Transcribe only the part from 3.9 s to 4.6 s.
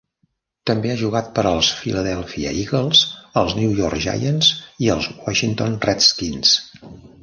Giants